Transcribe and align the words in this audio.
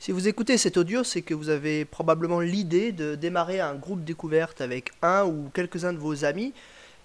Si 0.00 0.12
vous 0.12 0.28
écoutez 0.28 0.58
cet 0.58 0.76
audio, 0.76 1.02
c'est 1.02 1.22
que 1.22 1.34
vous 1.34 1.48
avez 1.48 1.84
probablement 1.84 2.38
l'idée 2.38 2.92
de 2.92 3.16
démarrer 3.16 3.58
un 3.58 3.74
groupe 3.74 4.04
découverte 4.04 4.60
avec 4.60 4.92
un 5.02 5.24
ou 5.24 5.50
quelques-uns 5.52 5.92
de 5.92 5.98
vos 5.98 6.24
amis. 6.24 6.54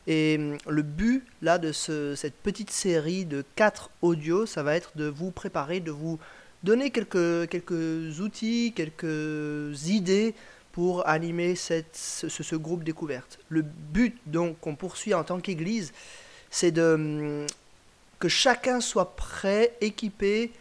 Et 0.06 0.38
hum, 0.38 0.58
le 0.68 0.84
but 0.84 1.24
là 1.42 1.58
de 1.58 1.72
cette 1.72 2.36
petite 2.36 2.70
série 2.70 3.26
de 3.26 3.44
quatre 3.56 3.90
audios, 4.04 4.46
ça 4.46 4.62
va 4.62 4.76
être 4.76 4.96
de 4.96 5.06
vous 5.06 5.32
préparer, 5.32 5.80
de 5.80 5.90
vous 5.90 6.20
donner 6.62 6.92
quelques, 6.92 7.50
quelques 7.50 8.20
outils, 8.20 8.74
quelques 8.76 9.88
idées 9.88 10.36
pour 10.72 11.08
animer 11.08 11.56
cette, 11.56 11.96
ce, 11.96 12.30
ce, 12.30 12.56
groupe 12.56 12.84
découverte. 12.84 13.40
Le 13.50 13.64
but 13.64 14.16
donc 14.28 14.60
qu'on 14.60 14.76
poursuit 14.76 15.16
en 15.16 15.24
tant 15.24 15.40
qu'Église, 15.40 15.94
c'est 16.52 16.72
de 16.72 16.94
hum, 16.94 17.48
que 18.20 18.28
chacun 18.28 18.82
soit 18.82 19.16
prêt, 19.16 19.74
équipé, 19.82 20.52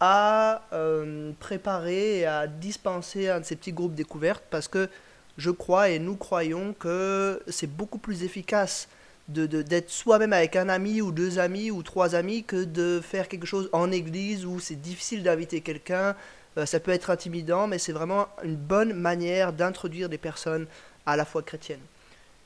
à 0.00 0.62
euh, 0.72 1.32
préparer 1.38 2.20
et 2.20 2.26
à 2.26 2.46
dispenser 2.46 3.28
un 3.28 3.40
de 3.40 3.44
ces 3.44 3.54
petits 3.54 3.72
groupes 3.72 3.94
découvertes 3.94 4.42
parce 4.50 4.66
que 4.66 4.88
je 5.36 5.50
crois 5.50 5.90
et 5.90 5.98
nous 5.98 6.16
croyons 6.16 6.74
que 6.78 7.42
c'est 7.48 7.66
beaucoup 7.66 7.98
plus 7.98 8.24
efficace 8.24 8.88
de, 9.28 9.46
d'être 9.46 9.90
soi-même 9.90 10.32
avec 10.32 10.56
un 10.56 10.68
ami 10.68 11.02
ou 11.02 11.12
deux 11.12 11.38
amis 11.38 11.70
ou 11.70 11.82
trois 11.82 12.14
amis 12.14 12.42
que 12.42 12.64
de 12.64 13.00
faire 13.00 13.28
quelque 13.28 13.46
chose 13.46 13.68
en 13.72 13.92
église 13.92 14.44
où 14.44 14.58
c'est 14.58 14.80
difficile 14.80 15.22
d'inviter 15.22 15.60
quelqu'un. 15.60 16.16
Euh, 16.56 16.66
ça 16.66 16.80
peut 16.80 16.90
être 16.90 17.10
intimidant, 17.10 17.68
mais 17.68 17.78
c'est 17.78 17.92
vraiment 17.92 18.26
une 18.42 18.56
bonne 18.56 18.92
manière 18.92 19.52
d'introduire 19.52 20.08
des 20.08 20.18
personnes 20.18 20.66
à 21.06 21.16
la 21.16 21.24
foi 21.24 21.42
chrétienne. 21.42 21.80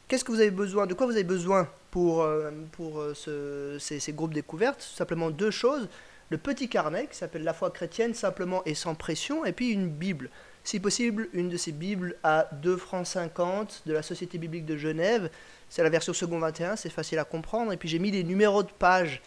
Qu'est-ce 0.09 0.25
que 0.25 0.33
vous 0.33 0.41
avez 0.41 0.50
besoin 0.50 0.86
De 0.86 0.92
quoi 0.92 1.06
vous 1.06 1.12
avez 1.12 1.25
besoin 1.25 1.69
pour, 1.91 2.23
euh, 2.23 2.50
pour 2.73 3.02
ce, 3.14 3.78
ces, 3.80 3.98
ces 3.98 4.12
groupes 4.12 4.34
découvertes? 4.34 4.83
Simplement 4.83 5.30
deux 5.30 5.50
choses 5.50 5.89
le 6.30 6.38
petit 6.38 6.69
carnet 6.69 7.06
qui 7.06 7.16
s'appelle 7.16 7.45
La 7.45 7.55
foi 7.55 7.70
chrétienne 7.70 8.14
simplement 8.14 8.62
et 8.64 8.74
sans 8.74 8.95
pression, 8.95 9.45
et 9.45 9.52
puis 9.52 9.70
une 9.70 9.88
Bible. 9.88 10.30
Si 10.64 10.80
possible, 10.80 11.28
une 11.34 11.50
de 11.50 11.59
ces 11.59 11.73
Bibles 11.73 12.16
à 12.23 12.48
2 12.52 12.77
francs 12.78 13.06
50 13.06 13.83
de 13.84 13.92
la 13.92 14.03
Société 14.03 14.39
biblique 14.39 14.64
de 14.64 14.78
Genève. 14.78 15.30
C'est 15.69 15.83
la 15.83 15.91
version 15.91 16.14
second 16.14 16.39
21, 16.39 16.77
c'est 16.77 16.89
facile 16.89 17.19
à 17.19 17.25
comprendre. 17.25 17.72
Et 17.72 17.77
puis 17.77 17.89
j'ai 17.89 17.98
mis 17.98 18.11
les 18.11 18.25
numéros 18.25 18.62
de 18.62 18.70
page 18.70 19.20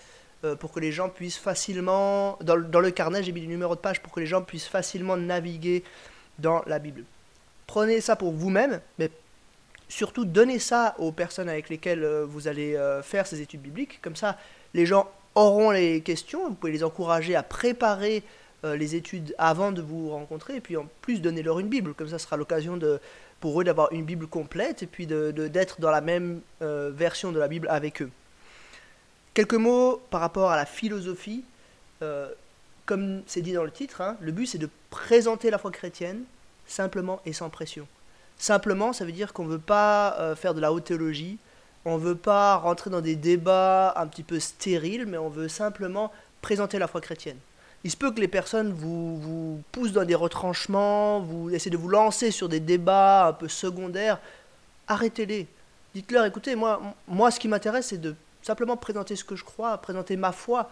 euh, 0.44 0.56
pour 0.56 0.72
que 0.72 0.80
les 0.80 0.92
gens 0.92 1.09
puissent 1.09 1.38
facilement. 1.38 2.40
Dans, 2.42 2.58
dans 2.58 2.80
le 2.80 2.90
carnet, 2.90 3.22
j'ai 3.22 3.31
mis 3.31 3.42
les 3.42 3.48
numéros 3.48 3.75
de 3.75 3.80
page 3.80 4.02
pour 4.02 4.12
que 4.12 4.20
les 4.20 4.25
gens 4.25 4.42
puissent 4.42 4.68
facilement 4.68 5.16
naviguer 5.16 5.84
dans 6.40 6.64
la 6.66 6.80
Bible. 6.80 7.03
Prenez 7.68 8.02
ça 8.02 8.16
pour 8.16 8.31
vous-même, 8.31 8.81
mais 8.98 9.12
surtout 9.90 10.25
donnez 10.25 10.58
ça 10.59 10.95
aux 10.98 11.12
personnes 11.12 11.50
avec 11.50 11.70
lesquelles 11.70 12.03
euh, 12.03 12.25
vous 12.25 12.48
allez 12.48 12.75
euh, 12.75 13.03
faire 13.03 13.28
ces 13.28 13.42
études 13.42 13.62
bibliques. 13.62 14.00
Comme 14.02 14.16
ça, 14.16 14.38
les 14.73 14.88
gens 14.88 15.12
auront 15.38 15.72
les 15.72 16.02
questions, 16.02 16.50
vous 16.50 16.56
pouvez 16.56 16.72
les 16.72 16.84
encourager 16.84 17.36
à 17.36 17.44
préparer 17.44 18.24
euh, 18.66 18.76
les 18.76 18.96
études 18.96 19.36
avant 19.38 19.72
de 19.72 19.82
vous 19.82 20.10
rencontrer, 20.10 20.56
et 20.56 20.62
puis 20.62 20.78
en 20.78 20.88
plus 21.02 21.22
donner-leur 21.22 21.60
une 21.60 21.68
Bible, 21.68 21.94
comme 21.94 22.10
ça 22.10 22.18
sera 22.18 22.38
l'occasion 22.38 22.80
pour 23.40 23.62
eux 23.62 23.64
d'avoir 23.64 23.92
une 23.92 24.04
Bible 24.04 24.28
complète, 24.28 24.82
et 24.84 24.88
puis 24.88 25.06
d'être 25.06 25.36
de, 25.36 25.48
d'être 25.48 25.80
dans 25.80 25.92
la 25.92 26.02
même 26.02 26.42
euh, 26.62 26.92
version 26.94 27.32
de 27.32 27.40
la 27.40 27.48
Bible 27.48 27.68
avec 27.70 28.02
eux. 28.02 28.10
Quelques 29.36 29.54
mots 29.54 30.02
par 30.10 30.22
rapport 30.22 30.50
à 30.50 30.56
la 30.56 30.66
philosophie. 30.66 31.44
Euh, 32.02 32.30
comme 32.86 33.22
c'est 33.28 33.42
dit 33.42 33.52
dans 33.52 33.66
le 33.66 33.72
titre, 33.72 34.00
hein, 34.00 34.16
le 34.22 34.32
but 34.32 34.46
c'est 34.46 34.58
de 34.58 34.70
présenter 34.90 35.50
la 35.52 35.58
foi 35.58 35.72
chrétienne 35.72 36.24
simplement 36.68 37.22
et 37.26 37.34
sans 37.34 37.50
pression. 37.50 37.86
Simplement, 38.38 38.94
ça 38.94 39.04
veut 39.04 39.12
dire 39.12 39.34
qu'on 39.34 39.44
ne 39.44 39.50
veut 39.50 39.60
pas 39.60 40.36
faire 40.36 40.54
de 40.54 40.62
la 40.62 40.72
haute 40.72 40.86
théologie, 40.86 41.38
on 41.88 41.98
veut 41.98 42.16
pas 42.16 42.58
rentrer 42.58 42.90
dans 42.90 43.02
des 43.02 43.16
débats 43.16 43.94
un 43.96 44.08
petit 44.08 44.24
peu 44.24 44.40
stériles, 44.40 45.06
mais 45.06 45.18
on 45.18 45.30
veut 45.30 45.48
simplement 45.48 46.12
présenter 46.42 46.80
la 46.80 46.88
foi 46.88 47.00
chrétienne. 47.02 47.38
Il 47.84 47.92
se 47.92 47.96
peut 47.96 48.12
que 48.12 48.20
les 48.20 48.28
personnes 48.28 48.74
vous, 48.74 49.18
vous 49.18 49.64
poussent 49.72 49.94
dans 49.94 50.04
des 50.04 50.16
retranchements, 50.16 51.22
vous 51.22 51.50
essaient 51.50 51.70
de 51.70 51.78
vous 51.78 51.88
lancer 51.88 52.32
sur 52.32 52.50
des 52.50 52.60
débats 52.60 53.28
un 53.28 53.34
peu 53.34 53.48
secondaires. 53.48 54.20
Arrêtez-les. 54.88 55.48
Dites-leur, 55.94 56.26
écoutez, 56.26 56.56
moi, 56.56 56.82
moi 57.08 57.32
ce 57.32 57.40
qui 57.40 57.47
m'intéresse, 57.47 57.88
c'est 57.88 58.02
de 58.02 58.16
simplement 58.42 58.76
présenter 58.76 59.16
ce 59.16 59.24
que 59.24 59.38
je 59.38 59.46
crois, 59.46 59.78
présenter 59.78 60.18
ma 60.18 60.34
foi. 60.34 60.70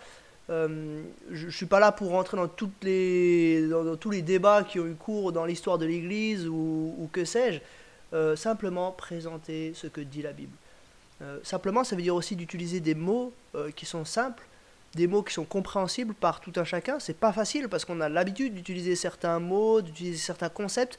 Euh, 0.49 1.01
je 1.31 1.45
ne 1.45 1.51
suis 1.51 1.65
pas 1.65 1.79
là 1.79 1.91
pour 1.91 2.09
rentrer 2.09 2.37
dans, 2.37 2.49
les, 2.83 3.67
dans, 3.67 3.95
tous 3.95 4.09
les 4.09 4.21
débats 4.21 4.63
qui 4.63 4.79
ont 4.79 4.85
eu 4.85 4.95
cours 4.95 5.31
dans 5.31 5.45
l'histoire 5.45 5.77
de 5.77 5.85
l'Église 5.85 6.47
ou, 6.47 7.09
que 7.13 7.23
sais-je. 7.23 7.59
Euh, 8.13 8.35
simplement 8.35 8.91
présenter 8.91 9.73
ce 9.73 9.87
que 9.87 10.01
dit 10.01 10.21
la 10.21 10.31
Bible. 10.31 10.53
Euh, 11.21 11.39
simplement, 11.43 11.83
ça 11.83 11.95
veut 11.95 12.01
dire 12.01 12.15
aussi 12.15 12.35
d'utiliser 12.35 12.79
des 12.79 12.95
mots 12.95 13.33
euh, 13.55 13.71
qui 13.71 13.85
sont 13.85 14.05
simples, 14.05 14.43
des 14.95 15.07
mots 15.07 15.23
qui 15.23 15.33
sont 15.33 15.45
compréhensibles 15.45 16.13
par 16.13 16.41
tout 16.41 16.53
un 16.55 16.63
chacun. 16.63 16.99
C'est 16.99 17.17
pas 17.17 17.31
facile 17.31 17.69
parce 17.69 17.85
qu'on 17.85 18.01
a 18.01 18.09
l'habitude 18.09 18.53
d'utiliser 18.53 18.95
certains 18.95 19.39
mots, 19.39 19.81
d'utiliser 19.81 20.17
certains 20.17 20.49
concepts, 20.49 20.97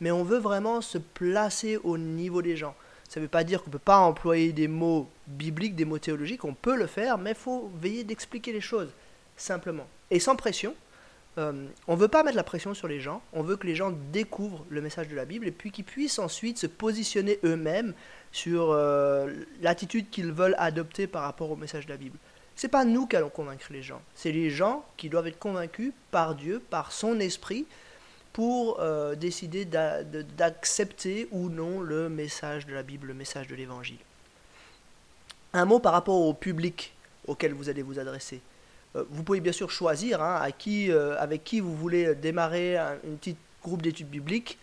mais 0.00 0.10
on 0.10 0.22
veut 0.22 0.38
vraiment 0.38 0.80
se 0.80 0.98
placer 0.98 1.78
au 1.84 1.98
niveau 1.98 2.42
des 2.42 2.56
gens. 2.56 2.74
Ça 3.08 3.20
ne 3.20 3.24
veut 3.24 3.30
pas 3.30 3.44
dire 3.44 3.62
qu'on 3.62 3.70
ne 3.70 3.72
peut 3.72 3.78
pas 3.78 3.98
employer 3.98 4.52
des 4.52 4.68
mots 4.68 5.08
bibliques, 5.26 5.74
des 5.74 5.86
mots 5.86 5.98
théologiques, 5.98 6.44
on 6.44 6.54
peut 6.54 6.76
le 6.76 6.86
faire, 6.86 7.16
mais 7.16 7.30
il 7.30 7.36
faut 7.36 7.70
veiller 7.80 8.04
d'expliquer 8.04 8.52
les 8.52 8.60
choses 8.60 8.90
simplement. 9.36 9.86
Et 10.10 10.20
sans 10.20 10.36
pression, 10.36 10.74
euh, 11.38 11.66
on 11.86 11.94
ne 11.94 12.00
veut 12.00 12.08
pas 12.08 12.24
mettre 12.24 12.36
la 12.36 12.42
pression 12.42 12.74
sur 12.74 12.88
les 12.88 13.00
gens, 13.00 13.22
on 13.32 13.42
veut 13.42 13.56
que 13.56 13.66
les 13.66 13.76
gens 13.76 13.92
découvrent 14.12 14.64
le 14.68 14.82
message 14.82 15.08
de 15.08 15.14
la 15.14 15.24
Bible 15.24 15.46
et 15.46 15.52
puis 15.52 15.70
qu'ils 15.70 15.84
puissent 15.84 16.18
ensuite 16.18 16.58
se 16.58 16.66
positionner 16.66 17.38
eux-mêmes 17.44 17.94
sur 18.32 18.72
euh, 18.72 19.32
l'attitude 19.62 20.10
qu'ils 20.10 20.32
veulent 20.32 20.56
adopter 20.58 21.06
par 21.06 21.22
rapport 21.22 21.50
au 21.50 21.56
message 21.56 21.86
de 21.86 21.92
la 21.92 21.96
Bible. 21.96 22.18
C'est 22.56 22.68
pas 22.68 22.84
nous 22.84 23.06
qui 23.06 23.14
allons 23.14 23.28
convaincre 23.28 23.66
les 23.70 23.82
gens, 23.82 24.02
c'est 24.16 24.32
les 24.32 24.50
gens 24.50 24.84
qui 24.96 25.08
doivent 25.08 25.28
être 25.28 25.38
convaincus 25.38 25.92
par 26.10 26.34
Dieu, 26.34 26.60
par 26.70 26.90
son 26.90 27.20
esprit, 27.20 27.66
pour 28.32 28.80
euh, 28.80 29.14
décider 29.14 29.64
d'accepter 29.64 31.28
ou 31.30 31.50
non 31.50 31.80
le 31.80 32.08
message 32.08 32.66
de 32.66 32.74
la 32.74 32.82
Bible, 32.82 33.06
le 33.06 33.14
message 33.14 33.46
de 33.46 33.54
l'Évangile. 33.54 33.98
Un 35.52 35.64
mot 35.64 35.78
par 35.78 35.92
rapport 35.92 36.20
au 36.20 36.34
public 36.34 36.92
auquel 37.26 37.52
vous 37.52 37.68
allez 37.68 37.82
vous 37.82 37.98
adresser. 37.98 38.40
Euh, 38.98 39.04
vous 39.10 39.22
pouvez 39.22 39.40
bien 39.40 39.52
sûr 39.52 39.70
choisir 39.70 40.22
hein, 40.22 40.38
à 40.42 40.52
qui, 40.52 40.90
avec 40.92 41.44
qui 41.44 41.60
vous 41.60 41.74
voulez 41.74 42.14
démarrer 42.14 42.76
un 42.76 42.96
petit 43.20 43.36
groupe 43.62 43.82
d'études 43.82 44.10
bibliques. 44.10 44.58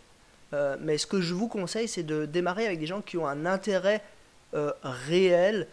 Euh, 0.54 0.78
mais 0.80 0.98
ce 0.98 1.08
que 1.08 1.22
je 1.22 1.34
vous 1.34 1.48
conseille, 1.48 1.88
c'est 1.88 2.04
de 2.04 2.26
démarrer 2.26 2.66
avec 2.66 2.80
des 2.80 2.86
gens 2.86 3.02
qui 3.02 3.18
ont 3.18 3.28
un 3.28 3.46
intérêt 3.46 4.02
euh, 4.54 4.72
réel, 4.84 5.68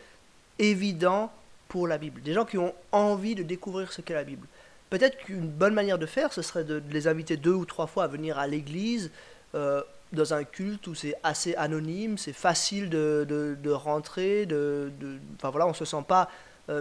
évident 0.58 1.32
pour 1.68 1.86
la 1.86 1.98
Bible. 1.98 2.20
Des 2.22 2.32
gens 2.32 2.44
qui 2.44 2.58
ont 2.58 2.74
envie 2.90 3.34
de 3.34 3.42
découvrir 3.42 3.92
ce 3.92 4.00
qu'est 4.00 4.14
la 4.14 4.24
Bible. 4.24 4.46
Peut-être 4.90 5.16
qu'une 5.18 5.48
bonne 5.48 5.74
manière 5.74 5.98
de 5.98 6.06
faire, 6.06 6.32
ce 6.32 6.42
serait 6.42 6.64
de, 6.64 6.82
les 6.90 7.06
inviter 7.06 7.36
deux 7.36 7.52
ou 7.52 7.64
trois 7.64 7.86
fois 7.86 8.04
à 8.04 8.08
venir 8.08 8.38
à 8.38 8.46
l'église, 8.46 9.10
euh, 9.54 9.82
dans 10.12 10.34
un 10.34 10.44
culte 10.44 10.86
où 10.86 10.94
c'est 10.94 11.14
assez 11.22 11.54
anonyme, 11.54 12.18
c'est 12.18 12.34
facile 12.34 12.90
de, 12.90 13.26
de, 13.28 13.70
rentrer, 13.70 14.44
de, 14.44 14.92
enfin 15.36 15.48
voilà, 15.48 15.66
on 15.66 15.70
ne 15.70 15.74
se 15.74 15.86
sent 15.86 16.04
pas 16.06 16.28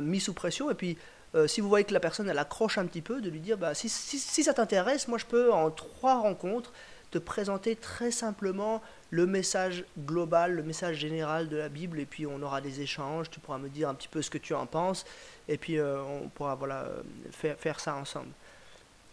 mis 0.02 0.20
sous 0.20 0.34
pression. 0.34 0.70
Et 0.70 0.74
puis, 0.74 0.98
si 1.48 1.62
vous 1.62 1.70
voyez 1.70 1.86
que 1.86 1.94
la 1.94 2.00
personne, 2.00 2.30
elle 2.30 2.40
accroche 2.40 2.78
un 2.78 2.86
petit 2.86 3.02
peu, 3.02 3.22
de 3.22 3.30
lui 3.30 3.40
dire, 3.40 3.58
bah, 3.58 3.74
si, 3.74 3.88
si, 3.88 4.20
si 4.20 4.44
ça 4.44 4.54
t'intéresse, 4.54 5.08
moi 5.08 5.18
je 5.18 5.26
peux 5.26 5.52
en 5.52 5.72
trois 5.72 6.20
rencontres 6.20 6.74
te 7.12 7.18
présenter 7.18 7.76
très 7.76 8.10
simplement 8.10 8.82
le 9.10 9.28
message 9.28 9.84
global, 10.00 10.54
le 10.54 10.64
message 10.64 10.96
général 10.96 11.50
de 11.50 11.58
la 11.58 11.70
Bible, 11.70 12.00
et 12.00 12.06
puis 12.06 12.26
on 12.26 12.42
aura 12.42 12.62
des 12.62 12.80
échanges, 12.80 13.30
tu 13.30 13.40
pourras 13.40 13.58
me 13.58 13.70
dire 13.70 13.90
un 13.90 13.94
petit 13.94 14.08
peu 14.08 14.22
ce 14.22 14.30
que 14.30 14.38
tu 14.38 14.54
en 14.54 14.66
penses, 14.66 15.06
et 15.50 15.58
puis 15.58 15.78
euh, 15.78 16.02
on 16.02 16.30
pourra 16.30 16.56
voilà, 16.56 16.88
faire, 17.32 17.58
faire 17.58 17.80
ça 17.80 17.96
ensemble. 17.96 18.32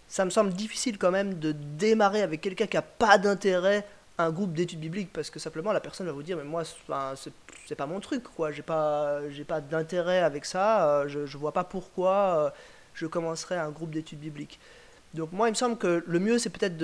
Ça 0.09 0.25
me 0.25 0.31
semble 0.31 0.53
difficile 0.55 0.97
quand 0.97 1.11
même 1.11 1.39
de 1.39 1.53
démarrer 1.53 2.23
avec 2.23 2.41
quelqu'un 2.41 2.67
qui 2.67 2.77
n'a 2.77 2.83
pas 2.83 3.19
d'intérêt 3.19 3.85
un 4.19 4.31
groupe 4.31 4.53
d'études 4.53 4.81
bibliques 4.81 5.13
parce 5.13 5.31
que 5.31 5.39
simplement 5.39 5.73
la 5.73 5.81
personne 5.81 6.07
va 6.07 6.13
vous 6.13 6.23
dire 6.23 6.37
mais 6.37 6.45
moi 6.45 6.63
c'est 6.65 7.75
pas 7.75 7.87
mon 7.87 8.01
truc 8.01 8.25
quoi 8.25 8.51
j'ai 8.53 8.63
pas 8.63 9.29
j'ai 9.31 9.45
pas 9.45 9.61
d'intérêt 9.61 10.19
avec 10.19 10.45
ça 10.45 11.03
euh, 11.03 11.09
je, 11.09 11.39
vois 11.39 11.53
pas 11.53 11.65
pourquoi 11.65 12.13
euh, 12.13 12.51
je 12.95 13.07
commencerai 13.07 13.57
un 13.57 13.71
groupe 13.71 13.91
d'études 13.91 14.21
bibliques 14.21 14.59
donc 15.15 15.33
moi, 15.33 15.49
il 15.49 15.53
me 15.53 15.57
semble 15.57 15.79
que 15.79 16.05
le 16.07 16.19
mieux, 16.19 16.39
c'est 16.39 16.51
peut-être 16.51 16.77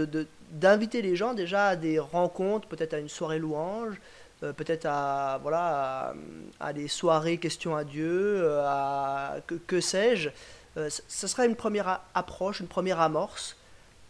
d'inviter 0.51 1.03
les 1.03 1.15
gens 1.15 1.35
déjà 1.35 1.69
à 1.69 1.77
des 1.77 1.99
rencontres, 1.99 2.67
peut-être 2.69 2.95
à 2.95 2.99
une 2.99 3.09
soirée 3.09 3.39
louange, 3.39 4.01
euh, 4.43 4.53
peut-être 4.53 4.87
à, 4.87 5.39
voilà, 5.43 6.15
à, 6.59 6.73
des 6.73 6.89
soirées 6.89 7.39
questions 7.39 7.77
à 7.77 7.85
Dieu, 7.85 8.49
à 8.61 9.37
que, 9.47 9.81
sais-je. 9.81 10.31
Euh, 10.77 10.89
ce 10.91 11.27
serait 11.27 11.47
une 11.47 11.55
première 11.55 12.01
approche, 12.15 12.61
une 12.61 12.67
première 12.67 13.01
amorce. 13.01 13.57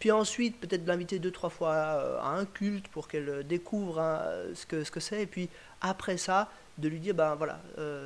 Puis 0.05 0.11
ensuite, 0.11 0.59
peut-être 0.59 0.85
l'inviter 0.85 1.17
deux, 1.17 1.31
trois 1.31 1.49
fois 1.49 1.73
à 2.21 2.27
un 2.27 2.45
culte 2.45 2.87
pour 2.89 3.07
qu'elle 3.07 3.43
découvre 3.43 3.99
hein, 3.99 4.21
ce 4.53 4.67
que 4.67 4.83
ce 4.83 4.91
que 4.91 4.99
c'est. 4.99 5.23
Et 5.23 5.25
puis 5.25 5.49
après 5.81 6.17
ça, 6.17 6.47
de 6.77 6.87
lui 6.87 6.99
dire, 6.99 7.15
ben 7.15 7.33
voilà, 7.33 7.59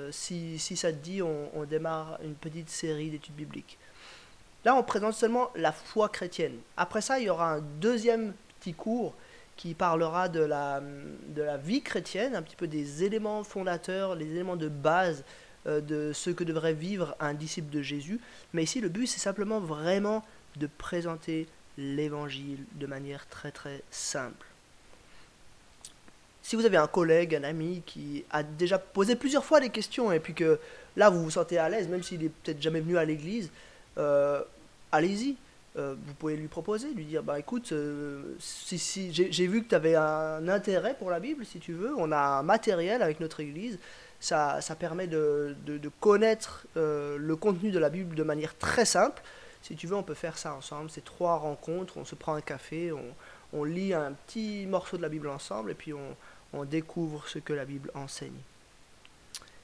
si, 0.09 0.57
si, 0.59 0.77
ça 0.77 0.93
te 0.93 0.97
dit, 0.97 1.21
on, 1.21 1.65
démarre 1.65 2.17
une 2.23 2.35
petite 2.35 2.69
série 2.69 3.09
d'études 3.09 3.35
bibliques. 3.35 3.77
Là, 4.63 4.75
on 4.75 4.83
présente 4.83 5.13
seulement 5.13 5.49
la 5.57 5.73
foi 5.73 6.07
chrétienne. 6.07 6.59
Après 6.77 7.01
ça, 7.01 7.19
il 7.19 7.25
y 7.25 7.29
aura 7.29 7.55
un 7.55 7.61
deuxième 7.81 8.31
petit 8.61 8.73
cours 8.73 9.13
qui 9.57 9.73
parlera 9.73 10.29
de 10.29 10.39
la, 10.39 10.81
de 11.27 11.41
la 11.41 11.57
vie 11.57 11.81
chrétienne, 11.81 12.33
un 12.33 12.41
petit 12.41 12.55
peu 12.55 12.67
des 12.67 13.03
éléments 13.03 13.43
fondateurs, 13.43 14.15
les 14.15 14.27
éléments 14.27 14.55
de 14.55 14.69
base 14.69 15.25
euh, 15.67 15.81
de 15.81 16.13
ce 16.13 16.29
que 16.29 16.45
devrait 16.45 16.71
vivre 16.71 17.13
un 17.19 17.33
disciple 17.33 17.69
de 17.69 17.81
Jésus. 17.81 18.21
Mais 18.53 18.63
ici, 18.63 18.79
le 18.79 18.87
but, 18.87 19.05
c'est 19.05 19.19
simplement 19.19 19.59
vraiment 19.59 20.23
de 20.55 20.67
présenter 20.77 21.45
l'évangile 21.79 22.65
de 22.75 22.85
manière 22.85 23.25
très 23.27 23.51
très 23.51 23.81
simple. 23.89 24.45
Si 26.43 26.55
vous 26.55 26.65
avez 26.65 26.77
un 26.77 26.87
collègue, 26.87 27.35
un 27.35 27.43
ami 27.43 27.83
qui 27.85 28.25
a 28.31 28.43
déjà 28.43 28.77
posé 28.77 29.15
plusieurs 29.15 29.45
fois 29.45 29.59
des 29.59 29.69
questions 29.69 30.11
et 30.11 30.19
puis 30.19 30.33
que 30.33 30.59
là 30.97 31.09
vous 31.09 31.23
vous 31.23 31.31
sentez 31.31 31.57
à 31.57 31.69
l'aise, 31.69 31.87
même 31.87 32.03
s'il 32.03 32.23
est 32.23 32.29
peut-être 32.29 32.61
jamais 32.61 32.81
venu 32.81 32.97
à 32.97 33.05
l'église, 33.05 33.49
euh, 33.97 34.41
allez-y. 34.91 35.35
Euh, 35.77 35.93
vous 36.03 36.13
pouvez 36.15 36.35
lui 36.35 36.47
proposer, 36.47 36.91
lui 36.93 37.05
dire, 37.05 37.21
bah 37.21 37.37
écoute, 37.37 37.71
euh, 37.71 38.35
si, 38.39 38.79
si, 38.79 39.13
j'ai 39.13 39.47
vu 39.47 39.63
que 39.63 39.69
tu 39.69 39.75
avais 39.75 39.95
un 39.95 40.47
intérêt 40.47 40.95
pour 40.97 41.11
la 41.11 41.19
Bible, 41.19 41.45
si 41.45 41.59
tu 41.59 41.73
veux, 41.73 41.93
on 41.95 42.11
a 42.11 42.17
un 42.17 42.43
matériel 42.43 43.03
avec 43.03 43.19
notre 43.19 43.39
Église, 43.39 43.77
ça, 44.19 44.59
ça 44.61 44.75
permet 44.75 45.05
de, 45.05 45.55
de, 45.65 45.91
connaître 46.01 46.65
le 46.75 47.35
contenu 47.35 47.69
de 47.71 47.79
la 47.79 47.89
Bible 47.89 48.15
de 48.15 48.23
manière 48.23 48.57
très 48.57 48.83
simple. 48.83 49.21
Si 49.61 49.75
tu 49.75 49.87
veux, 49.87 49.95
on 49.95 50.03
peut 50.03 50.13
faire 50.13 50.37
ça 50.37 50.53
ensemble, 50.53 50.89
c'est 50.89 51.03
trois 51.03 51.37
rencontres, 51.37 51.97
on 51.97 52.05
se 52.05 52.15
prend 52.15 52.35
un 52.35 52.41
café, 52.41 52.91
on, 53.53 53.63
lit 53.63 53.93
un 53.93 54.13
petit 54.13 54.65
morceau 54.65 54.97
de 54.97 55.01
la 55.01 55.09
Bible 55.09 55.27
ensemble 55.27 55.71
et 55.71 55.73
puis 55.75 55.93
on, 55.93 56.15
on 56.53 56.65
découvre 56.65 57.27
ce 57.27 57.39
que 57.39 57.53
la 57.53 57.65
Bible 57.65 57.91
enseigne. 57.93 58.39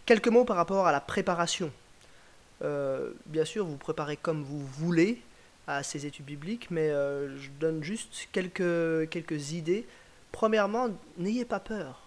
Quelques 0.06 0.28
mots 0.28 0.46
par 0.46 0.58
rapport 0.58 0.86
à 0.86 0.92
la 0.92 1.02
préparation. 1.02 1.72
Euh, 2.62 3.12
bien 3.26 3.46
sûr, 3.46 3.66
vous 3.66 3.78
préparez 3.78 4.18
comme 4.18 4.44
vous 4.44 4.66
voulez 4.66 5.22
à 5.68 5.84
ces 5.84 6.06
études 6.06 6.26
bibliques, 6.26 6.70
mais 6.70 6.90
euh, 6.90 7.38
je 7.38 7.50
donne 7.60 7.84
juste 7.84 8.28
quelques, 8.32 9.10
quelques 9.10 9.52
idées. 9.52 9.86
Premièrement, 10.32 10.90
n'ayez 11.18 11.46
pas 11.46 11.60
peur. 11.60 12.02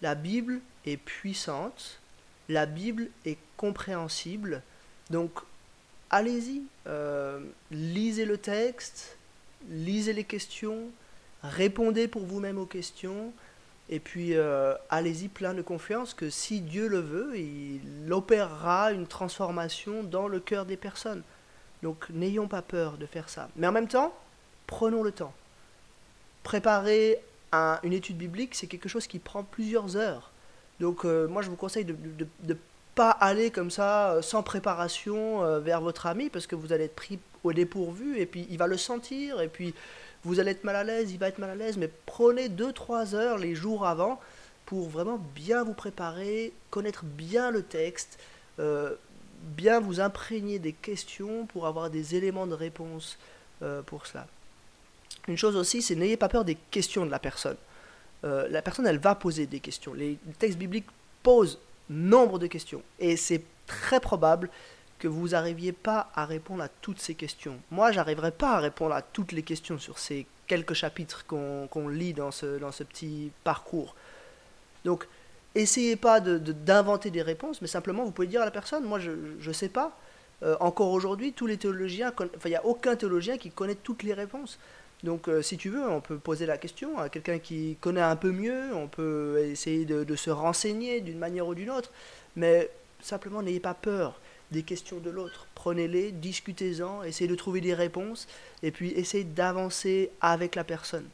La 0.00 0.14
Bible 0.14 0.60
est 0.86 0.96
puissante, 0.96 1.98
la 2.48 2.66
Bible 2.66 3.08
est 3.24 3.38
compréhensible, 3.56 4.62
donc 5.10 5.32
allez-y, 6.10 6.62
euh, 6.86 7.40
lisez 7.70 8.24
le 8.24 8.38
texte, 8.38 9.16
lisez 9.68 10.12
les 10.12 10.24
questions, 10.24 10.90
répondez 11.42 12.08
pour 12.08 12.24
vous-même 12.24 12.58
aux 12.58 12.66
questions, 12.66 13.32
et 13.90 14.00
puis, 14.00 14.34
euh, 14.34 14.74
allez-y 14.88 15.28
plein 15.28 15.52
de 15.52 15.60
confiance 15.60 16.14
que 16.14 16.30
si 16.30 16.60
Dieu 16.60 16.88
le 16.88 17.00
veut, 17.00 17.38
il 17.38 18.12
opérera 18.12 18.92
une 18.92 19.06
transformation 19.06 20.02
dans 20.02 20.26
le 20.26 20.40
cœur 20.40 20.64
des 20.64 20.76
personnes. 20.76 21.22
Donc, 21.82 22.08
n'ayons 22.08 22.48
pas 22.48 22.62
peur 22.62 22.96
de 22.96 23.04
faire 23.04 23.28
ça. 23.28 23.50
Mais 23.56 23.66
en 23.66 23.72
même 23.72 23.88
temps, 23.88 24.14
prenons 24.66 25.02
le 25.02 25.12
temps. 25.12 25.34
Préparer 26.42 27.20
une 27.82 27.92
étude 27.92 28.16
biblique, 28.16 28.54
c'est 28.54 28.66
quelque 28.66 28.88
chose 28.88 29.06
qui 29.06 29.18
prend 29.18 29.44
plusieurs 29.44 29.96
heures. 29.96 30.30
Donc, 30.80 31.04
euh, 31.04 31.28
moi, 31.28 31.42
je 31.42 31.50
vous 31.50 31.56
conseille 31.56 31.84
de 31.84 31.94
ne 32.48 32.54
pas 32.94 33.10
aller 33.10 33.50
comme 33.50 33.70
ça, 33.70 34.12
euh, 34.12 34.22
sans 34.22 34.42
préparation, 34.42 35.60
vers 35.60 35.80
votre 35.80 36.06
ami, 36.06 36.30
parce 36.30 36.46
que 36.46 36.54
vous 36.54 36.72
allez 36.72 36.84
être 36.84 36.96
pris 36.96 37.18
au 37.42 37.52
dépourvu, 37.52 38.18
et 38.18 38.26
puis 38.26 38.46
il 38.50 38.58
va 38.58 38.66
le 38.66 38.76
sentir, 38.76 39.40
et 39.40 39.48
puis 39.48 39.74
vous 40.24 40.40
allez 40.40 40.52
être 40.52 40.64
mal 40.64 40.76
à 40.76 40.84
l'aise, 40.84 41.12
il 41.12 41.18
va 41.18 41.28
être 41.28 41.38
mal 41.38 41.50
à 41.50 41.54
l'aise, 41.54 41.76
mais 41.76 41.90
prenez 42.06 42.48
2-3 42.48 43.14
heures 43.14 43.38
les 43.38 43.54
jours 43.54 43.86
avant 43.86 44.20
pour 44.66 44.88
vraiment 44.88 45.18
bien 45.34 45.62
vous 45.62 45.74
préparer, 45.74 46.52
connaître 46.70 47.04
bien 47.04 47.50
le 47.50 47.62
texte, 47.62 48.18
euh, 48.58 48.94
bien 49.42 49.80
vous 49.80 50.00
imprégner 50.00 50.58
des 50.58 50.72
questions 50.72 51.46
pour 51.46 51.66
avoir 51.66 51.90
des 51.90 52.14
éléments 52.14 52.46
de 52.46 52.54
réponse 52.54 53.18
euh, 53.62 53.82
pour 53.82 54.06
cela. 54.06 54.26
Une 55.28 55.36
chose 55.36 55.56
aussi, 55.56 55.82
c'est 55.82 55.94
n'ayez 55.94 56.16
pas 56.16 56.28
peur 56.28 56.44
des 56.44 56.56
questions 56.70 57.04
de 57.04 57.10
la 57.10 57.18
personne. 57.18 57.56
Euh, 58.24 58.48
la 58.48 58.62
personne, 58.62 58.86
elle 58.86 58.98
va 58.98 59.14
poser 59.14 59.46
des 59.46 59.60
questions. 59.60 59.92
Les 59.92 60.18
textes 60.38 60.58
bibliques 60.58 60.86
posent 61.22 61.58
nombre 61.90 62.38
de 62.38 62.46
questions. 62.46 62.82
Et 62.98 63.16
c'est 63.16 63.42
très 63.66 64.00
probable 64.00 64.50
que 64.98 65.08
vous 65.08 65.28
n'arriviez 65.28 65.72
pas 65.72 66.10
à 66.14 66.24
répondre 66.24 66.62
à 66.62 66.68
toutes 66.68 67.00
ces 67.00 67.14
questions. 67.14 67.58
Moi, 67.70 67.92
j'arriverai 67.92 68.30
pas 68.30 68.52
à 68.52 68.60
répondre 68.60 68.94
à 68.94 69.02
toutes 69.02 69.32
les 69.32 69.42
questions 69.42 69.78
sur 69.78 69.98
ces 69.98 70.26
quelques 70.46 70.74
chapitres 70.74 71.26
qu'on 71.26 71.88
lit 71.88 72.12
dans 72.12 72.30
ce, 72.30 72.58
dans 72.58 72.72
ce 72.72 72.84
petit 72.84 73.30
parcours. 73.44 73.94
Donc, 74.84 75.06
essayez 75.54 75.96
pas 75.96 76.20
d'inventer 76.20 77.10
de, 77.10 77.14
des 77.14 77.22
réponses, 77.22 77.60
mais 77.62 77.68
simplement, 77.68 78.04
vous 78.04 78.10
pouvez 78.10 78.28
dire 78.28 78.42
à 78.42 78.44
la 78.44 78.50
personne, 78.50 78.84
moi, 78.84 78.98
je 78.98 79.10
ne 79.10 79.52
sais 79.52 79.68
pas. 79.68 79.96
Euh, 80.42 80.56
encore 80.60 80.90
aujourd'hui, 80.90 81.32
tous 81.32 81.46
les 81.46 81.56
théologiens, 81.56 82.12
il 82.44 82.48
n'y 82.48 82.56
a 82.56 82.64
aucun 82.64 82.96
théologien 82.96 83.38
qui 83.38 83.50
connaît 83.50 83.76
toutes 83.76 84.02
les 84.02 84.14
réponses. 84.14 84.58
Donc, 85.04 85.28
euh, 85.28 85.42
si 85.42 85.58
tu 85.58 85.68
veux, 85.68 85.86
on 85.86 86.00
peut 86.00 86.16
poser 86.16 86.46
la 86.46 86.56
question 86.56 86.98
à 86.98 87.10
quelqu'un 87.10 87.38
qui 87.38 87.76
connaît 87.82 88.00
un 88.00 88.16
peu 88.16 88.32
mieux, 88.32 88.74
on 88.74 88.88
peut 88.88 89.38
essayer 89.50 89.84
de, 89.84 90.16
se 90.16 90.30
renseigner 90.30 91.02
d'une 91.02 91.18
manière 91.18 91.46
ou 91.46 91.54
d'une 91.54 91.68
autre, 91.68 91.90
mais 92.36 92.70
simplement, 93.02 93.42
n'ayez 93.42 93.60
pas 93.60 93.74
peur 93.74 94.18
des 94.50 94.62
questions 94.62 95.00
de 95.00 95.10
l'autre. 95.10 95.46
Prenez-les, 95.54 96.10
discutez-en, 96.10 97.02
essayez 97.02 97.28
de 97.28 97.34
trouver 97.34 97.60
des 97.60 97.74
réponses, 97.74 98.26
et 98.62 98.70
puis 98.70 98.92
essayez 98.92 99.24
d'avancer 99.24 100.10
avec 100.22 100.54
la 100.54 100.64
personne. 100.64 101.06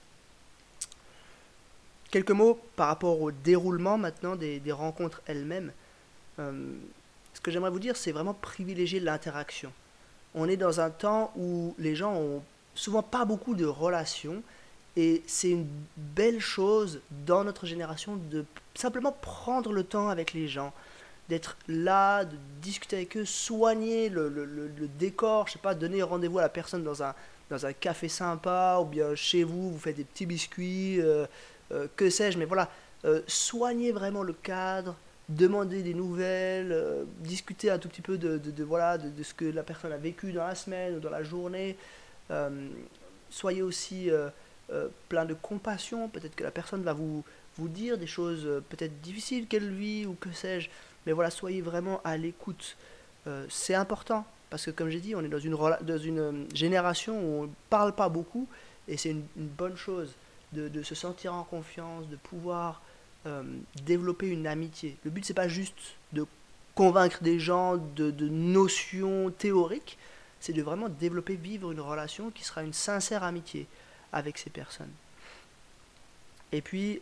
Quelques 2.13 2.31
mots 2.31 2.61
par 2.77 2.87
rapport 2.87 3.21
au 3.21 3.33
déroulement 3.33 3.99
maintenant 3.99 4.37
des, 4.37 4.63
rencontres 4.71 5.21
elles-mêmes. 5.27 5.73
Euh, 6.39 6.53
ce 7.35 7.41
que 7.41 7.51
j'aimerais 7.51 7.71
vous 7.71 7.81
dire, 7.81 7.97
c'est 7.97 8.13
vraiment 8.13 8.35
privilégier 8.35 9.01
l'interaction. 9.01 9.73
On 10.37 10.49
est 10.49 10.57
dans 10.57 10.81
un 10.81 10.91
temps 10.91 11.33
où 11.37 11.75
les 11.79 11.97
gens 11.97 12.15
ont 12.15 12.43
souvent 12.75 13.03
pas 13.03 13.25
beaucoup 13.25 13.55
de 13.55 13.65
relations, 13.65 14.43
et 14.97 15.23
c'est 15.27 15.51
une 15.51 15.69
belle 15.97 16.41
chose 16.41 17.01
dans 17.27 17.45
notre 17.45 17.67
génération 17.67 18.17
de 18.17 18.45
simplement 18.75 19.13
prendre 19.13 19.73
le 19.73 19.85
temps 19.85 20.09
avec 20.09 20.33
les 20.33 20.49
gens, 20.49 20.73
d'être 21.29 21.57
là, 21.69 22.25
de 22.25 22.37
discuter 22.61 22.97
avec 22.97 23.17
eux, 23.17 23.25
soigner 23.25 24.09
le, 24.09 24.29
le, 24.29 24.45
le, 24.45 24.89
décor, 24.99 25.47
je 25.47 25.53
sais 25.53 25.59
pas, 25.59 25.75
donner 25.75 26.03
rendez-vous 26.03 26.39
à 26.39 26.43
la 26.43 26.49
personne 26.49 26.83
dans 26.83 27.03
un, 27.05 27.15
dans 27.51 27.67
un 27.67 27.73
café 27.73 28.09
sympa, 28.09 28.79
ou 28.83 28.85
bien 28.85 29.15
chez 29.15 29.45
vous, 29.45 29.71
vous 29.71 29.79
faites 29.79 29.97
des 29.97 30.05
petits 30.05 30.27
biscuits, 30.27 31.01
euh, 31.01 31.27
euh, 31.73 31.87
que 31.97 32.11
sais-je, 32.11 32.37
mais 32.37 32.47
voilà, 32.47 32.69
euh, 33.05 33.23
soignez 33.29 33.93
vraiment 33.93 34.25
le 34.25 34.33
cadre, 34.33 34.97
demandez 35.29 35.83
des 35.83 35.95
nouvelles, 35.95 36.77
discuter 37.21 37.71
un 37.71 37.79
tout 37.79 37.89
petit 37.89 38.03
peu 38.03 38.19
de, 38.19 38.39
de, 38.39 38.65
voilà, 38.65 38.99
de, 38.99 39.23
ce 39.23 39.33
que 39.33 39.45
la 39.45 39.63
personne 39.63 39.93
a 39.93 39.97
vécu 39.97 40.33
dans 40.33 40.45
la 40.45 40.57
semaine 40.57 40.97
ou 40.97 41.01
dans 41.01 41.11
la 41.11 41.23
journée. 41.23 41.77
Soyez 43.31 43.63
aussi 43.63 44.11
plein 45.09 45.25
de 45.25 45.35
compassion, 45.35 46.09
peut-être 46.09 46.35
que 46.37 46.45
la 46.45 46.51
personne 46.51 46.83
va 46.83 46.93
vous, 46.93 47.25
vous 47.59 47.69
dire 47.69 47.99
des 47.99 48.07
choses 48.07 48.63
peut-être 48.69 49.01
difficiles 49.01 49.47
qu'elle 49.47 49.71
vit, 49.71 50.07
ou 50.07 50.15
que 50.15 50.33
sais-je. 50.33 50.69
Mais 51.07 51.13
voilà, 51.13 51.31
soyez 51.31 51.63
vraiment 51.63 52.01
à 52.05 52.17
l'écoute. 52.17 52.77
Euh, 53.27 53.47
c'est 53.49 53.75
important, 53.75 54.25
parce 54.49 54.67
que 54.67 54.71
comme 54.71 54.91
j'ai 54.91 55.01
dit, 55.01 55.15
on 55.15 55.23
est 55.23 55.29
dans 55.29 55.39
une, 55.39 55.57
dans 55.83 55.99
une 55.99 56.19
euh, 56.19 56.45
génération 56.55 57.19
où 57.19 57.43
on 57.43 57.43
ne 57.45 57.53
parle 57.69 57.95
pas 57.95 58.09
beaucoup, 58.09 58.47
et 58.89 58.97
c'est 58.97 59.11
une, 59.11 59.25
bonne 59.37 59.77
chose 59.77 60.15
de, 60.53 60.69
de, 60.69 60.83
se 60.83 60.95
sentir 60.95 61.35
en 61.35 61.45
confiance, 61.45 62.09
de 62.09 62.17
pouvoir 62.17 62.83
euh, 63.27 63.43
développer 63.85 64.29
une 64.29 64.47
amitié. 64.47 64.97
Le 65.05 65.11
but, 65.11 65.25
c'est 65.25 65.35
pas 65.35 65.49
juste 65.49 65.97
de 66.13 66.27
convaincre 66.75 67.23
des 67.23 67.39
gens 67.39 67.77
de, 67.77 68.11
de 68.11 68.29
notions 68.29 69.31
théoriques, 69.31 69.99
c'est 70.41 70.53
de 70.53 70.63
vraiment 70.63 70.89
développer, 70.89 71.37
vivre 71.37 71.71
une 71.71 71.81
relation 71.81 72.31
qui 72.31 72.45
sera 72.45 72.63
une 72.63 72.73
sincère 72.73 73.23
amitié 73.23 73.67
avec 74.13 74.39
ces 74.39 74.51
personnes. 74.51 74.93
Et 76.53 76.63
puis, 76.63 77.01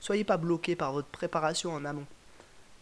soyez 0.00 0.24
pas 0.24 0.36
bloqué 0.36 0.74
par 0.74 0.92
votre 0.92 1.08
préparation 1.08 1.72
en 1.72 1.84
amont. 1.84 2.06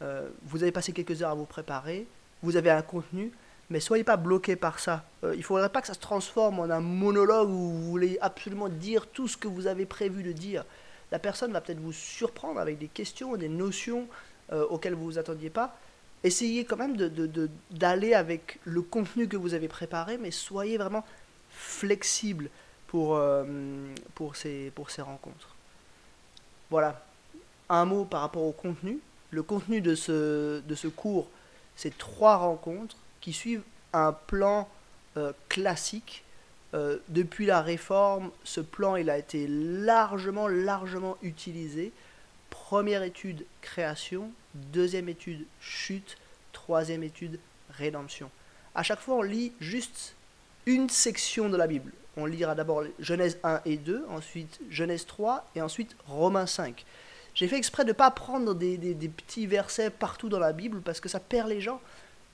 Euh, 0.03 0.29
vous 0.45 0.63
avez 0.63 0.73
passé 0.73 0.93
quelques 0.93 1.23
heures 1.23 1.31
à 1.31 1.35
vous 1.35 1.47
préparer, 1.47 2.07
vous 2.43 2.57
avez 2.57 2.71
un 2.71 2.83
contenu, 2.83 3.33
mais 3.71 3.81
soyez 3.81 4.05
pas 4.05 4.17
bloqué 4.17 4.57
par 4.57 4.79
ça. 4.79 5.05
Euh, 5.23 5.35
il 5.35 5.39
ne 5.39 5.45
faudrait 5.45 5.69
pas 5.69 5.81
que 5.81 5.87
ça 5.87 5.95
se 5.95 6.01
transforme 6.01 6.59
en 6.59 6.65
un 6.65 6.81
monologue 6.81 7.49
où 7.49 7.71
vous 7.71 7.91
voulez 7.91 8.19
absolument 8.21 8.69
dire 8.69 9.07
tout 9.07 9.29
ce 9.29 9.37
que 9.37 9.49
vous 9.49 9.67
avez 9.67 9.87
prévu 9.87 10.23
de 10.23 10.33
dire. 10.33 10.65
La 11.13 11.19
personne 11.19 11.53
va 11.53 11.61
peut-être 11.61 11.81
vous 11.81 11.93
surprendre 11.93 12.61
avec 12.61 12.79
des 12.79 12.89
questions, 12.89 13.37
des 13.37 13.49
notions 13.49 14.07
euh, 14.53 14.67
auxquelles 14.67 14.95
vous 14.95 15.07
ne 15.07 15.13
vous 15.13 15.19
attendiez 15.19 15.51
pas. 15.51 15.77
Essayez 16.25 16.65
quand 16.65 16.77
même 16.77 16.97
d'aller 17.71 18.15
avec 18.15 18.59
le 18.65 18.83
contenu 18.83 19.29
que 19.29 19.37
vous 19.37 19.55
avez 19.55 19.69
préparé, 19.69 20.19
mais 20.19 20.31
soyez 20.31 20.79
vraiment 20.79 21.05
flexible 21.51 22.49
pour, 22.89 23.21
pour, 24.15 24.35
ces, 24.35 24.73
rencontres. 24.99 25.55
Voilà, 26.71 27.05
un 27.69 27.85
mot 27.85 28.05
par 28.05 28.23
rapport 28.23 28.43
au 28.43 28.53
contenu. 28.53 28.99
Le 29.31 29.43
contenu 29.43 29.81
de 29.81 29.95
ce, 29.95 30.61
de 30.61 30.75
ce 30.75 30.89
cours, 30.89 31.29
c'est 31.77 31.97
trois 31.99 32.37
rencontres 32.37 32.97
qui 33.21 33.33
suivent 33.33 33.63
un 33.93 34.13
plan 34.13 34.69
euh, 35.17 35.33
classique. 35.49 36.25
Euh, 36.75 36.99
depuis 37.09 37.47
la 37.47 37.63
réforme, 37.63 38.31
ce 38.43 38.61
plan 38.61 38.97
il 38.97 39.09
a 39.09 39.17
été 39.17 39.47
largement, 39.49 40.49
largement 40.49 41.17
utilisé. 41.23 41.93
Première 42.55 43.03
étude, 43.03 43.45
création. 43.61 44.31
Deuxième 44.55 45.09
étude, 45.09 45.45
chute. 45.61 46.17
Troisième 46.53 47.03
étude, 47.03 47.41
rédemption. 47.77 48.31
À 48.77 48.85
chaque 48.85 49.01
fois, 49.01 49.17
on 49.17 49.23
lit 49.23 49.53
juste 49.61 50.15
une 50.65 50.89
section 50.89 51.49
de 51.49 51.57
la 51.57 51.67
Bible. 51.67 51.91
On 52.17 52.27
lira 52.27 52.55
d'abord 52.55 52.85
Genèse 53.01 53.39
1 53.43 53.63
et 53.65 53.77
2, 53.77 54.07
ensuite 54.09 54.61
Genèse 54.71 55.05
3 55.05 55.51
et 55.57 55.63
ensuite 55.63 55.97
Romains 56.07 56.47
5. 56.47 56.85
J'ai 57.35 57.49
fait 57.49 57.57
exprès 57.57 57.83
de 57.83 57.89
ne 57.89 57.95
pas 57.95 58.13
prendre 58.13 58.55
des, 58.55 58.79
petits 59.09 59.49
versets 59.49 59.91
partout 59.91 60.29
dans 60.29 60.39
la 60.39 60.53
Bible 60.53 60.81
parce 60.81 61.01
que 61.01 61.09
ça 61.09 61.19
perd 61.19 61.49
les 61.49 61.61
gens. 61.61 61.81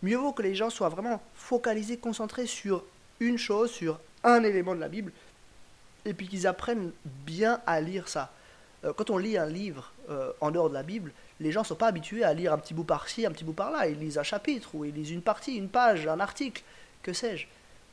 Mieux 0.02 0.18
vaut 0.18 0.32
que 0.32 0.42
les 0.42 0.54
gens 0.54 0.68
soient 0.68 0.90
vraiment 0.90 1.22
focalisés, 1.34 1.96
concentrés 1.96 2.46
sur 2.46 2.84
une 3.20 3.38
chose, 3.38 3.70
sur 3.70 3.98
un 4.22 4.44
élément 4.44 4.74
de 4.74 4.80
la 4.80 4.88
Bible, 4.88 5.12
et 6.04 6.12
puis 6.12 6.28
qu'ils 6.28 6.46
apprennent 6.46 6.92
bien 7.06 7.62
à 7.66 7.80
lire 7.80 8.06
ça. 8.06 8.30
Euh, 8.84 8.92
quand 8.92 9.10
on 9.10 9.18
lit 9.18 9.36
un 9.36 9.46
livre 9.46 9.92
euh, 10.08 10.32
en 10.40 10.50
dehors 10.50 10.68
de 10.68 10.74
la 10.74 10.82
Bible, 10.82 11.12
les 11.38 11.52
gens 11.52 11.60
ne 11.60 11.66
sont 11.66 11.74
pas 11.74 11.88
habitués 11.88 12.24
à 12.24 12.32
lire 12.32 12.52
un 12.52 12.58
petit 12.58 12.74
bout 12.74 12.84
par-ci, 12.84 13.26
un 13.26 13.30
petit 13.30 13.44
bout 13.44 13.52
par-là. 13.52 13.88
Ils 13.88 13.98
lisent 13.98 14.18
un 14.18 14.22
chapitre, 14.22 14.74
ou 14.74 14.84
ils 14.84 14.94
lisent 14.94 15.10
une 15.10 15.22
partie, 15.22 15.56
une 15.56 15.68
page, 15.68 16.06
un 16.06 16.20
article, 16.20 16.62
que 17.02 17.12
sais-je. 17.12 17.46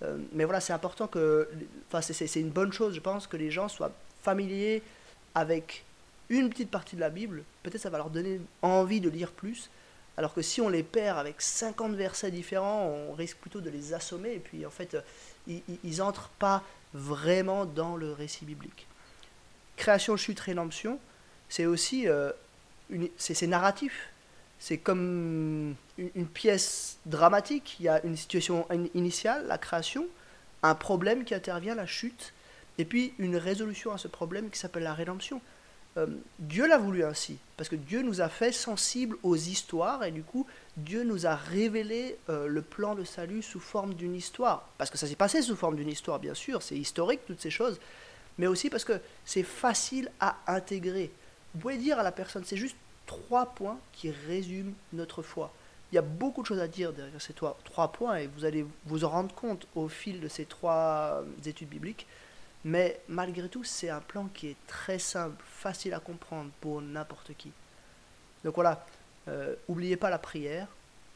Euh, 0.03 0.17
mais 0.34 0.46
voilà, 0.46 0.60
c'est 0.60 0.74
important 0.74 1.08
que. 1.08 1.50
Enfin, 1.88 2.01
c'est 2.01 2.39
une 2.39 2.50
bonne 2.50 2.72
chose, 2.72 2.94
je 2.94 3.00
pense, 3.00 3.27
que 3.27 3.38
les 3.38 3.51
gens 3.51 3.67
soient 3.67 3.91
familiers 4.22 4.82
avec 5.36 5.84
une 6.29 6.50
petite 6.50 6.72
partie 6.72 6.96
de 6.96 7.01
la 7.01 7.10
Bible. 7.10 7.44
Peut-être 7.63 7.82
ça 7.82 7.89
va 7.89 7.98
leur 7.98 8.10
donner 8.10 8.39
envie 8.62 9.01
de 9.01 9.10
lire 9.10 9.32
plus. 9.32 9.70
Alors 10.17 10.34
que 10.34 10.41
si 10.41 10.62
on 10.62 10.70
les 10.70 10.82
perd 10.82 11.20
avec 11.20 11.41
50 11.41 11.94
versets 11.94 12.32
différents, 12.32 12.88
on 12.88 13.13
risque 13.13 13.38
plutôt 13.38 13.62
de 13.62 13.70
les 13.70 13.94
assommer. 13.94 14.34
Et 14.34 14.39
puis, 14.39 14.65
en 14.65 14.72
fait, 14.72 14.98
ils 15.48 15.98
n'entrent 15.98 16.29
pas 16.39 16.63
vraiment 16.94 17.65
dans 17.65 17.96
le 17.96 18.13
récit 18.13 18.46
biblique. 18.46 18.88
Création, 19.78 20.18
chute, 20.18 20.40
rédemption, 20.40 21.00
c'est 21.50 21.66
aussi 21.66 22.08
euh, 22.08 22.32
c'est 23.18 23.48
narratif. 23.48 24.10
C'est 24.60 24.78
comme 24.78 25.76
une, 25.98 26.28
pièce 26.28 26.98
dramatique. 27.06 27.78
Il 27.80 27.84
y 27.84 27.90
a 27.90 28.04
une 28.04 28.18
situation 28.18 28.68
initiale, 28.96 29.46
la 29.48 29.58
création, 29.58 30.08
un 30.64 30.74
problème 30.74 31.24
qui 31.26 31.36
intervient, 31.36 31.76
la 31.76 31.86
chute, 31.86 32.34
et 32.80 32.86
puis 32.86 33.14
une 33.20 33.38
résolution 33.38 33.92
à 33.92 33.98
ce 33.98 34.08
problème 34.08 34.50
qui 34.50 34.58
s'appelle 34.58 34.84
la 34.84 34.96
rédemption. 34.96 35.42
Euh, 35.98 36.08
Dieu 36.40 36.68
l'a 36.68 36.78
voulu 36.78 37.04
ainsi, 37.04 37.38
parce 37.56 37.70
que 37.70 37.76
Dieu 37.76 38.02
nous 38.02 38.22
a 38.22 38.30
fait 38.30 38.52
sensibles 38.52 39.18
aux 39.22 39.36
histoires, 39.36 40.04
et 40.04 40.12
du 40.12 40.24
coup, 40.24 40.48
Dieu 40.76 41.04
nous 41.04 41.28
a 41.28 41.36
révélé 41.36 42.18
euh, 42.30 42.48
le 42.48 42.62
plan 42.62 42.96
de 42.96 43.04
salut 43.04 43.44
sous 43.44 43.60
forme 43.60 43.94
d'une 43.94 44.16
histoire. 44.16 44.70
Parce 44.80 44.90
que 44.90 44.98
ça 44.98 45.08
s'est 45.08 45.16
passé 45.16 45.42
sous 45.44 45.56
forme 45.56 45.76
d'une 45.76 45.90
histoire, 45.90 46.20
bien 46.20 46.36
sûr, 46.36 46.64
c'est 46.64 46.78
historique, 46.78 47.22
toutes 47.28 47.42
ces 47.42 47.52
choses, 47.52 47.80
mais 48.38 48.48
aussi 48.48 48.70
parce 48.70 48.86
que 48.86 49.00
c'est 49.25 49.44
facile 49.44 50.12
à 50.20 50.38
intégrer. 50.48 51.12
Vous 51.53 51.62
pouvez 51.62 51.77
dire 51.77 52.00
à 52.00 52.03
la 52.03 52.12
personne, 52.12 52.44
c'est 52.46 52.58
juste 52.58 52.75
trois 53.06 53.48
points 53.48 53.79
qui 53.94 54.12
résument 54.12 54.74
notre 54.94 55.24
foi. 55.24 55.51
Il 55.91 55.96
y 55.96 55.98
a 55.98 56.03
beaucoup 56.03 56.41
de 56.41 56.48
choses 56.48 56.60
à 56.60 56.67
dire 56.67 56.91
derrière 56.91 57.22
ces 57.22 57.34
trois, 57.34 57.91
points 57.94 58.17
et 58.17 58.27
vous 58.27 58.44
allez 58.44 58.65
vous 58.86 59.06
en 59.06 59.10
rendre 59.10 59.34
compte 59.34 59.67
au 59.74 59.88
fil 59.88 60.20
de 60.20 60.27
ces 60.27 60.46
trois 60.46 61.22
euh, 61.22 61.24
études 61.46 61.70
bibliques. 61.70 62.06
Mais 62.65 63.00
malgré 63.08 63.48
tout, 63.48 63.63
c'est 63.63 63.89
un 63.89 64.01
plan 64.01 64.27
qui 64.34 64.48
est 64.50 64.58
très 64.67 65.00
simple, 65.00 65.41
facile 65.46 65.94
à 65.94 66.00
comprendre 66.00 66.51
pour 66.60 66.82
n'importe 66.82 67.32
qui. 67.38 67.51
Donc 68.44 68.56
voilà, 68.56 68.86
euh, 69.29 69.56
oubliez 69.70 69.96
pas 69.96 70.10
la 70.10 70.17
prière, 70.20 70.67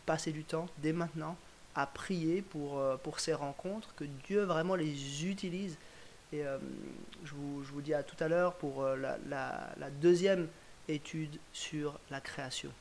passez 0.06 0.32
du 0.32 0.46
temps 0.46 0.68
dès 0.78 0.94
maintenant 0.94 1.36
à 1.76 1.86
prier 1.86 2.42
pour, 2.42 2.80
euh, 2.80 2.96
pour 2.96 3.20
ces 3.20 3.34
rencontres, 3.34 3.94
que 3.96 4.06
Dieu 4.26 4.44
vraiment 4.44 4.76
les 4.76 5.26
utilise 5.26 5.78
et 6.32 6.46
euh, 6.46 6.58
je, 7.24 7.34
vous, 7.34 7.82
dis 7.82 7.94
à 7.94 8.04
tout 8.04 8.22
à 8.24 8.28
l'heure 8.28 8.56
pour 8.56 8.84
euh, 8.84 8.96
la 8.96 9.90
deuxième 10.02 10.48
étude 10.88 11.40
sur 11.52 12.00
la 12.10 12.22
création. 12.22 12.72